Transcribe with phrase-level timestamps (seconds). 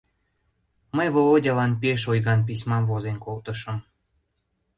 [0.95, 3.77] Мый Володялан пеш ойган письмам возен колтышым.